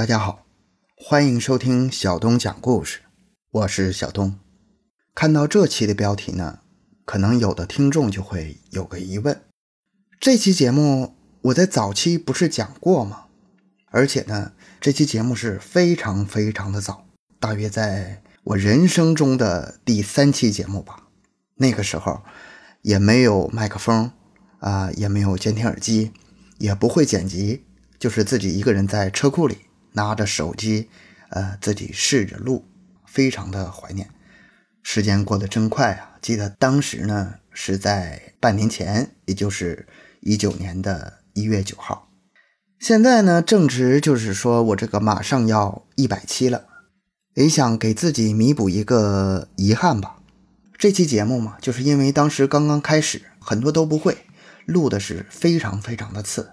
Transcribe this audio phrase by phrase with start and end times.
[0.00, 0.46] 大家好，
[0.96, 3.00] 欢迎收听小东讲故事，
[3.50, 4.38] 我是小东。
[5.14, 6.60] 看到这期的标题呢，
[7.04, 9.42] 可能有的听众就会有个疑问：
[10.18, 13.26] 这期节目我在早期不是讲过吗？
[13.90, 17.04] 而且呢，这期节目是非常非常的早，
[17.38, 21.08] 大约在我人生中的第三期节目吧。
[21.56, 22.22] 那个时候
[22.80, 24.10] 也没有麦克风
[24.60, 26.12] 啊，也没有监听耳机，
[26.56, 27.66] 也不会剪辑，
[27.98, 29.58] 就是自己一个人在车库里
[29.92, 30.88] 拿着手机，
[31.30, 32.64] 呃，自己试着录，
[33.06, 34.10] 非常的怀念。
[34.82, 36.16] 时间过得真快啊！
[36.22, 39.86] 记得当时呢是在半年前，也就是
[40.20, 42.08] 一九年的一月九号。
[42.78, 46.64] 现在呢正值就是说我这个马上要一百期了，
[47.34, 50.16] 也想给自己弥补一个遗憾吧。
[50.78, 54.16] 这期节目嘛，就是因为当时刚刚开始，很多都不会，
[54.64, 56.52] 录的是非常非常的次，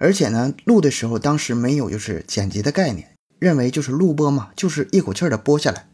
[0.00, 5.86] 而且呢录的时候当时没有就是剪辑的概念，认为就是录播嘛，就是一口气儿的播下来。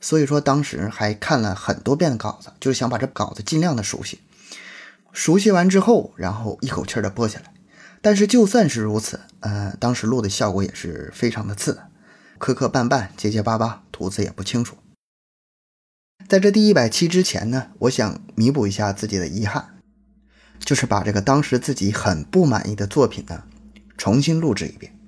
[0.00, 4.20] 所以说，当时还看了很多遍的稿子，就是想把这稿子尽量的熟悉。
[5.12, 7.52] 熟悉完之后，然后一口气儿的播下来。
[8.00, 11.82] 但是就算是如此，呃，当时录的效果也是非常的次，
[12.38, 14.76] 磕磕绊绊，结结巴巴，吐字也不清楚。
[16.26, 19.71] 在这第一百期之前呢，我想弥补一下自己的遗憾，
[20.64, 23.44] 就是把这个当时自己很不满意的作品呢，
[23.96, 24.98] 重新录制一遍。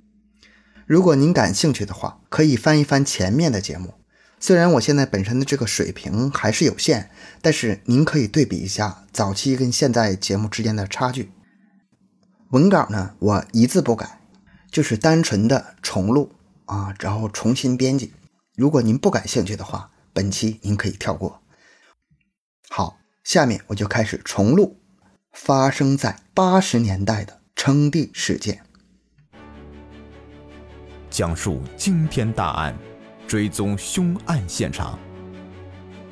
[0.86, 3.94] 如果您感兴趣的话，可以翻一翻前面的节目。
[4.38, 11.33] 虽然我现在本身的这个水平还是有限，但是您可以对比一下早期跟现在节目之间的差距。
[12.50, 14.20] 文稿呢，我一字不改，
[14.70, 16.33] 就是单纯的重录
[16.66, 18.12] 啊，然后重新编辑。
[18.55, 21.41] 如果您不感兴趣的话，本期您可以跳过。
[22.68, 24.78] 好，下面我就开始重录
[25.34, 28.62] 发生在八十年代的称帝事件，
[31.10, 32.74] 讲述惊天大案。
[33.27, 34.98] 追踪凶案现场，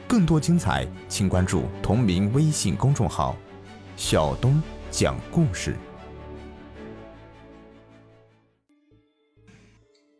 [0.08, 3.36] 更多精彩，请关注同名微信公众号
[3.96, 5.76] “小东讲故事”。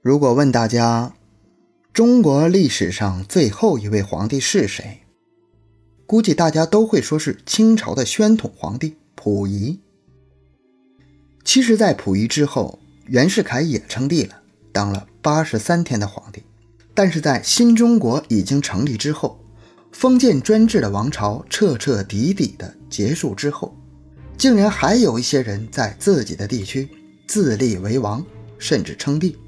[0.03, 1.15] 如果问大家，
[1.95, 5.02] 中国历史上最后一位皇帝是谁？
[6.13, 9.81] 估计大家都会说是清朝的宣统皇帝溥仪。
[11.43, 14.43] 其实，在溥仪之后，袁世凯也称帝了，
[14.73, 16.43] 当了八十三天的皇帝。
[16.93, 19.43] 但是在新中国已经成立之后，
[19.91, 23.75] 封建专制的王朝彻彻底底的结束之后，
[24.37, 26.91] 竟然还有一些人在自己的地区
[27.27, 28.23] 自立为王，
[28.59, 29.39] 甚至称帝，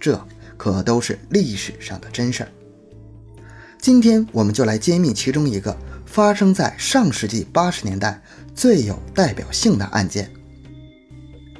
[0.00, 0.18] 这
[0.56, 2.48] 可都是历史上的真事儿。
[3.78, 5.76] 今天我们就来揭秘其中一个
[6.14, 8.22] 发生在上世纪八十年代
[8.54, 10.30] 最有代表性的案件。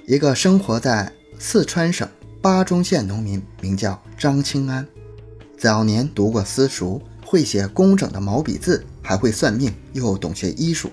[0.07, 1.11] 一个生活在
[1.41, 2.09] 四川省
[2.41, 4.87] 巴中县农民名叫张清安。
[5.59, 10.89] 早年读过私塾，会写工整的毛笔字，还会算命，又懂些医术，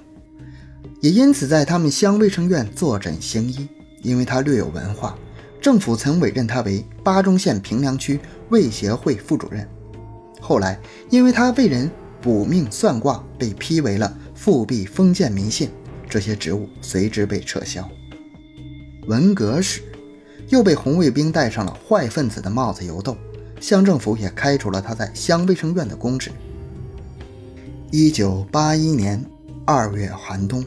[1.00, 3.70] 也因此在他们乡卫生院坐诊行医。
[4.02, 5.16] 因为他略有文化，
[5.62, 8.20] 政府曾委任他为巴中县平凉区
[8.50, 9.70] 卫协会副主任。
[10.40, 10.80] 后来，
[11.12, 15.70] 因为他为人卜命算卦，被批为了复辟封建迷信，
[16.10, 17.90] 这些职务随之被撤销。
[19.08, 19.82] 文革时，
[20.50, 23.18] 又被红卫兵戴上了坏分子的帽子游斗。
[23.60, 26.32] 乡政府也开除了他在乡卫生院的公职。
[27.92, 29.24] 一九八一年
[29.66, 30.66] 二月寒冬，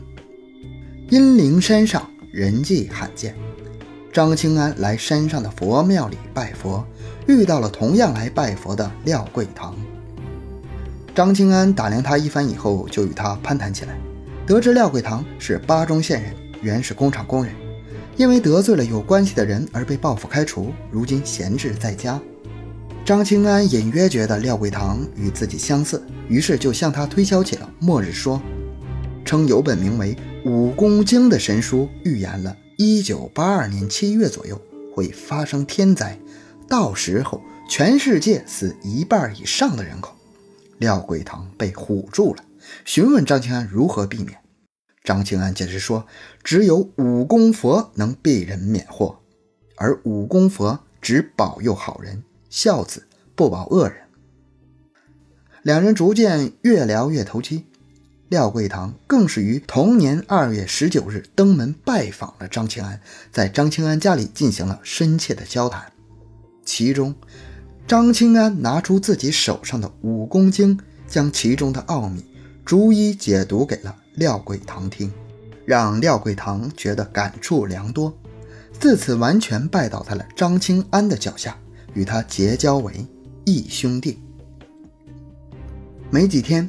[1.11, 3.35] 阴灵山上人迹罕见。
[4.13, 6.87] 张清安来山上的佛庙里拜佛，
[7.27, 9.77] 遇到了同样来拜佛的廖桂堂。
[11.15, 13.97] 张清安打量他一番以后，就与他攀谈起来。
[14.45, 17.55] 得知廖桂堂是巴中县人，原是工厂工人，
[18.17, 22.21] 因为得罪了有关系的人而被报复开除，如今闲置在家。
[23.05, 28.43] 张清安隐约觉得廖桂堂与自己相似，于是就向他推销起了末日说，
[29.25, 30.17] 称有本名为
[30.51, 34.61] 《武功经》的神书预言了1982年7月左右
[34.93, 36.19] 会发生天灾，
[36.69, 37.41] 到时候
[37.71, 40.17] 全世界死一半以上的人口。
[40.79, 42.45] 廖桂堂被唬住了，
[42.85, 44.39] 询问张清安如何避免。
[45.03, 46.07] 张清安解释说，
[46.43, 49.21] 只有武功佛能避人免祸，
[49.77, 52.23] 而武功佛只保佑好人。
[52.49, 53.97] 孝子不保恶人，
[55.63, 57.67] 两人逐渐越聊越投机。
[58.29, 63.01] 廖桂堂更是于同年二月十九日登门拜访了张清安，
[63.33, 65.93] 在张清安家里进行了深切的交谈。
[66.65, 67.15] 其中，
[67.87, 72.25] 张清安拿出自己手上的武功经，将其中的奥秘
[72.65, 75.13] 逐一解读给了廖桂堂听，
[75.67, 78.13] 让廖桂堂觉得感触良多，
[78.79, 81.57] 自此完全拜倒在了张清安的脚下。
[81.95, 83.07] 与他结交为
[83.45, 84.19] 义兄弟。
[86.11, 86.69] 没几天，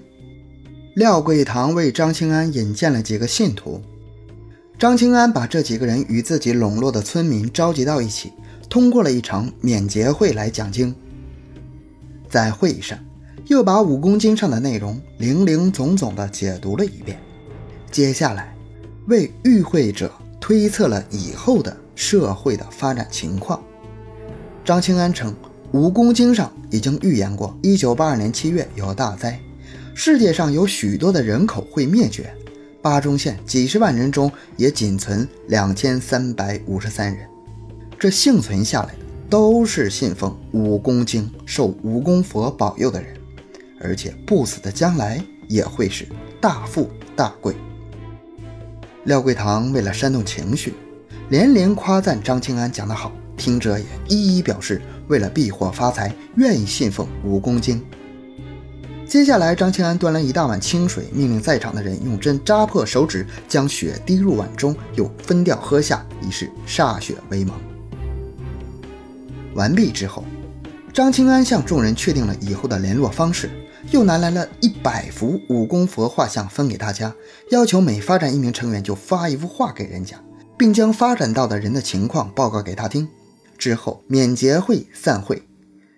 [0.95, 3.81] 廖桂堂为张清安引荐了几个信徒。
[4.77, 8.33] 张清安把这几个人与自己笼络的村民召集到一起，
[8.69, 10.93] 通过了一场免节会来讲经。
[12.35, 12.99] 在会议上，
[13.47, 17.17] 又把武功经上的内容零零总总的解读了一遍。
[17.89, 18.53] 接下来，
[19.07, 23.63] 为与会者推测了以后的社会的发展情况。
[24.65, 25.33] 张清安称。
[25.71, 29.39] 武功经上已经预言过，一九八二年七月有大灾，
[29.93, 32.33] 世界上有许多的人口会灭绝。
[32.81, 37.27] 巴中县几十万人中也仅存两千三百五十三人，
[37.97, 43.15] 这幸存下来的都是信奉武功经、受武功佛保佑的人，
[43.79, 46.07] 而且不死的将来也会是
[46.39, 47.55] 大富大贵。
[49.03, 50.73] 廖桂堂为了煽动情绪，
[51.29, 54.81] 连连夸赞张清安讲得好，听者也一一表示。
[55.07, 57.79] 为了避祸发财，愿意信奉武功经。
[59.05, 67.55] 接下来，张清安端了一大碗清水，命令在场的人用针扎破手指，将血滴入碗中，又分掉喝下，以示歃血为盟。
[69.55, 70.23] 完毕之后，
[70.93, 73.49] 张清安向众人确定了以后的联络方式，
[73.91, 77.13] 又拿来了一百幅武功佛画像分给大家，
[77.51, 80.21] 要求每发展一名成员就发一幅画给人家，
[80.57, 83.07] 并将发展到的人的情况报告给他听。
[83.57, 85.43] 之后免节会散会，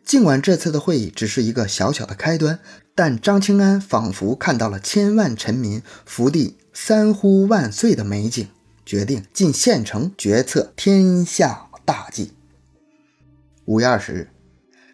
[0.06, 2.60] 尽管这次的会议只是一个小小的开端，
[2.94, 8.48] 但张清安仿佛看到了千万臣民福地三呼万岁的美景，
[8.86, 12.37] 决定进县城决策天下大计。
[13.68, 14.30] 五月二十日，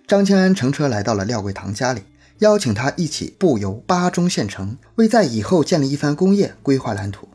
[0.08, 2.02] 张清安乘车来到了廖桂堂家里，
[2.40, 7.30] 邀请他一起步游巴中县城，为在以后建立一番工业规划蓝图。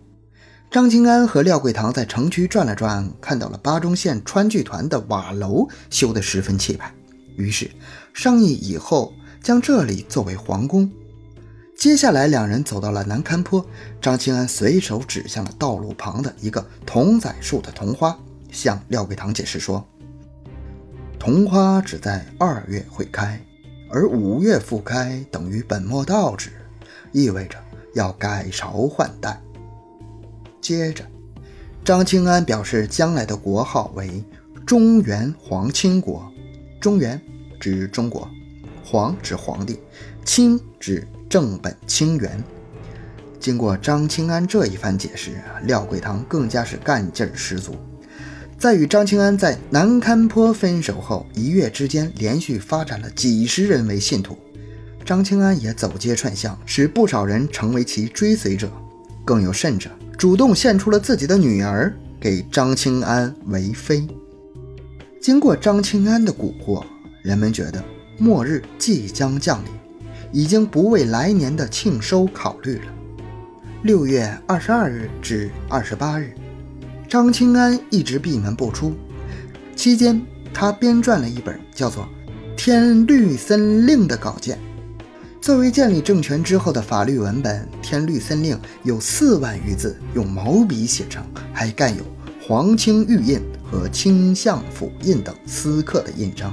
[0.69, 6.93] 张清安和廖桂堂在城区转了转，看到了巴中县川剧团的瓦楼修得十分气派，
[7.37, 7.71] 于是
[8.13, 10.91] 商议以后将这里作为皇宫。
[11.77, 13.65] 接下来，两人走到了南坎坡，
[14.03, 18.19] 张清安随手指向了道路旁的一个桐仔树的桐花，
[18.51, 19.87] 向廖桂堂解释说
[21.19, 23.41] ：“桐花只在二月会开，
[23.91, 26.51] 而五月复开等于本末倒置，
[27.13, 27.57] 意味着
[27.95, 29.41] 要改朝换代。”
[30.61, 31.05] 接着，
[31.85, 34.25] 张清安表示，将来的国号为
[34.65, 36.31] 中原皇清国。
[36.81, 37.21] 中原
[37.59, 38.29] 指中国，
[38.85, 39.81] 皇指皇帝，
[40.25, 42.43] 清指正本清源。
[43.41, 47.75] 经过张清安这一番解释，廖桂堂更加是干劲儿十足。
[48.59, 54.37] 在与张清安在南坎坡分手后，一月之间连续发展了几十人为信徒，
[55.05, 58.69] 张清安也走街串巷，使不少人成为其追随者。
[59.25, 59.89] 更有甚者。
[60.19, 64.05] 主动献出了自己的女儿给张清安为妃。
[65.21, 66.85] 经过张清安的蛊惑，
[67.23, 67.85] 人们觉得
[68.19, 69.71] 末日即将降临，
[70.33, 72.93] 已经不为来年的庆收考虑了。
[73.83, 76.33] 六月二十二日至二十八日，
[77.09, 78.93] 张清安一直闭门不出。
[79.75, 80.21] 期间，
[80.53, 82.05] 他编撰了一本叫做
[82.57, 84.59] 《天律森令》的稿件。
[85.41, 92.03] 作为建立政权之后的法律文本，《天律森令》有四万余字，用毛笔写成，还盖有
[92.47, 93.41] 皇清玉印
[93.71, 96.53] 和清相府印等私刻的印章。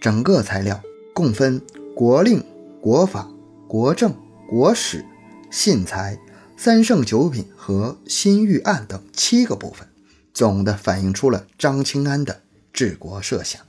[0.00, 0.80] 整个材料
[1.12, 1.60] 共分
[1.94, 2.42] 国令、
[2.80, 3.28] 国法、
[3.66, 4.14] 国政、
[4.48, 5.04] 国史、
[5.50, 6.16] 信财、
[6.60, 9.86] 三圣九品和新御案等七个部分，
[10.34, 13.64] 总的反映出了张清安的治国设想。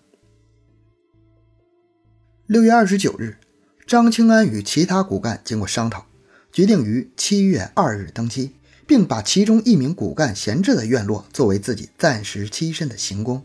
[2.47, 3.37] 六月二十九日。
[3.85, 6.07] 张清安与其他骨干经过商讨，
[6.51, 8.53] 决定于七月二日登基，
[8.87, 13.43] 并把其中一名骨干闲置的院落作为自己暂时栖身的行宫。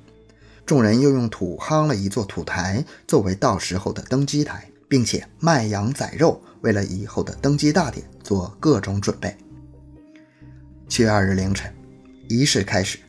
[0.65, 9.37] 众人又用土夯了一座土台，作为到时候的登基台，并且卖羊宰肉，为了以后的登基大典做各种准备。
[10.89, 11.69] 七月二日凌晨，
[12.29, 13.01] 仪式开始，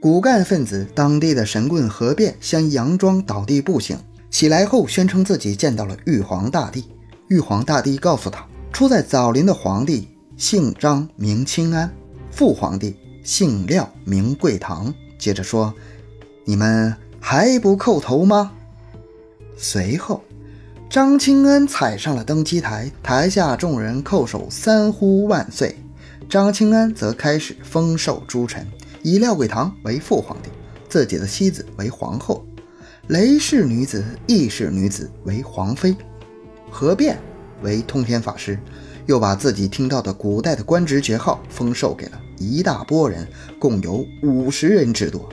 [0.00, 3.98] 骨干分子当地的神棍何变先佯装倒地不醒。
[4.30, 6.86] 起来后，宣称自己见到了玉皇大帝。
[7.28, 10.08] 玉皇大帝告诉他，出在枣林的皇帝
[10.38, 11.94] 姓张名清安，
[12.30, 14.94] 父皇帝姓廖名贵堂。
[15.18, 15.74] 接着说
[16.46, 18.52] ：“你们还不叩头吗？”
[19.58, 20.24] 随后，
[20.90, 25.76] 张清安踩上了登基台，台下众人叩首三呼万岁。
[26.28, 28.66] 张清安则开始封授诸臣，
[29.00, 30.50] 以廖贵堂为父皇帝，
[30.88, 32.44] 自己的妻子为皇后。
[33.06, 35.94] 雷氏女子、义氏女子为皇妃，
[36.68, 37.16] 何变
[37.62, 38.58] 为通天法师，
[39.06, 43.28] 又把自己听到的古代的官职爵号封授给了一大波人，
[43.60, 45.28] 共有五十人之多。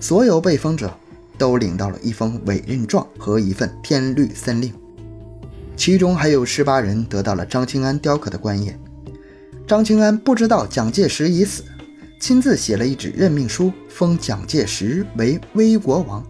[0.00, 0.92] 所有被封者
[1.38, 4.72] 都领到了一封委任状和一份天律森令，
[5.76, 8.72] 其中还有十八人得到了张清安雕刻的官印。
[9.66, 11.64] 张清安不知道蒋介石已死，
[12.20, 16.24] 亲自写了一纸任命书，封蒋介石为威国王。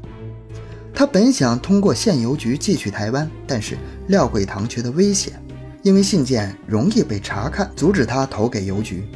[0.94, 3.76] 他本想通过县邮局寄去台湾，但是
[4.08, 5.34] 廖桂堂觉得危险，
[5.82, 9.06] 因为信件容易被查看，阻止他投给邮局。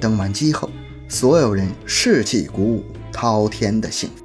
[0.00, 0.68] 登完机后，
[1.08, 4.23] 所有人士气鼓舞，滔天的幸福。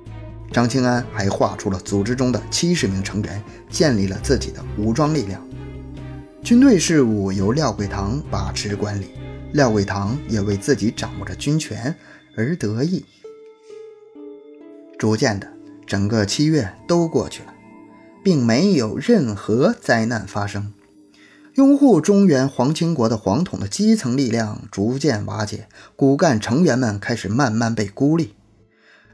[0.52, 5.42] 张清安还划出了组织中的七十名成员，建立了自己的武装力量。
[6.44, 9.08] 军队事务由廖桂堂把持管理，
[9.54, 11.96] 廖桂堂也为自己掌握着军权
[12.36, 13.06] 而得意。
[14.98, 15.48] 逐渐的，
[15.86, 17.54] 整个七月都过去了，
[18.24, 20.74] 并没有任何灾难发生。
[21.56, 28.34] 拥护中原皇亲国的皇统的基层力量逐渐瓦解，骨干成员们开始慢慢被孤立。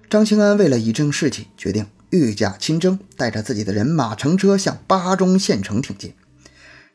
[0.09, 6.13] 张清安为了以正士气，决定御驾亲征，带着自己的人马乘车向巴中县城挺进。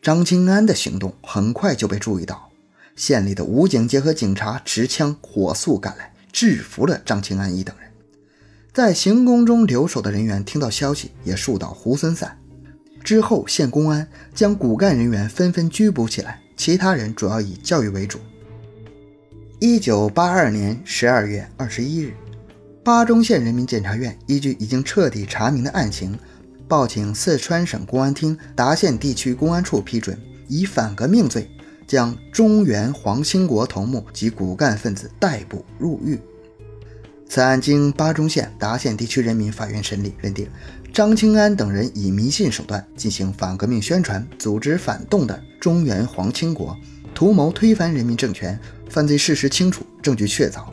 [0.01, 2.51] 张清安的行动很快就被注意到，
[2.95, 7.91] 县里的武警结合警察持枪火速赶来，制服了张清安一等人。
[8.73, 12.39] 在行宫中留守的人员听到消息，也树倒猢狲散。
[13.03, 18.21] 之后，县公安将骨干人员纷纷拘捕起来，其他人主要以教育为主。
[19.59, 22.15] 一九八二年十二月二十一日。
[22.83, 26.19] 巴中县人民检察院依据已经彻底查明的案情，
[26.67, 30.19] 报请四川省公安厅达县地区公安处批准，
[30.49, 31.51] 以反革命罪
[31.87, 36.19] 将中原皇兴国头目及骨干分子逮捕入狱。
[37.29, 40.49] 此案经巴中县达县地区人民法院审理，认定
[40.91, 46.75] 张清安等人以迷信手段进行反革命宣传、组织反动的中原皇兴国，
[47.15, 48.59] 图谋推翻人民政权，
[48.89, 50.65] 犯罪事实清楚，证据确凿。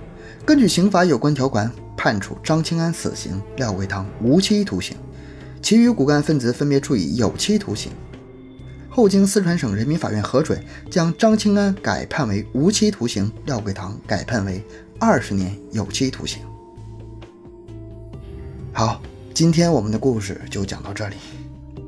[0.45, 1.69] 根据刑法有关条款。
[1.97, 4.95] 判处张清安死刑，廖桂堂无期徒刑，
[5.61, 7.91] 其余骨干分子分别处以有期徒刑。
[8.87, 14.63] 后经四川省人民法院核准，将张清安改判为无期徒刑，廖桂堂改判为
[14.99, 16.41] 二十年有期徒刑。
[18.71, 19.01] 好，
[19.33, 21.15] 今天我们的故事就讲到这里，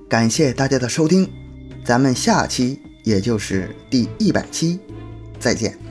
[0.10, 1.30] 感谢大家的收听，
[1.86, 4.80] 咱们下期也就是第一百期
[5.39, 5.88] 再见。